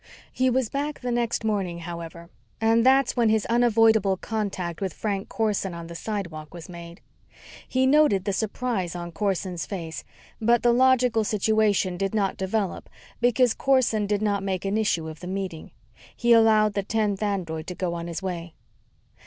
He 0.33 0.49
was 0.49 0.67
back 0.67 1.01
the 1.01 1.11
next 1.11 1.43
morning, 1.43 1.81
however, 1.81 2.31
and 2.59 2.83
that's 2.83 3.15
when 3.15 3.29
his 3.29 3.45
unavoidable 3.45 4.17
contact 4.17 4.81
with 4.81 4.95
Frank 4.95 5.29
Corson 5.29 5.75
on 5.75 5.85
the 5.85 5.93
sidewalk 5.93 6.55
was 6.55 6.67
made. 6.67 7.01
He 7.67 7.85
noted 7.85 8.25
the 8.25 8.33
surprise 8.33 8.95
on 8.95 9.11
Corson's 9.11 9.67
face, 9.67 10.03
but 10.41 10.63
the 10.63 10.73
logical 10.73 11.23
situation 11.23 11.97
did 11.97 12.15
not 12.15 12.35
develop 12.35 12.89
because 13.19 13.53
Corson 13.53 14.07
did 14.07 14.23
not 14.23 14.41
make 14.41 14.65
an 14.65 14.75
issue 14.75 15.07
of 15.07 15.19
the 15.19 15.27
meeting. 15.27 15.69
He 16.17 16.33
allowed 16.33 16.73
the 16.73 16.81
tenth 16.81 17.21
android 17.21 17.67
to 17.67 17.75
go 17.75 17.93
on 17.93 18.07
his 18.07 18.23
way. 18.23 18.55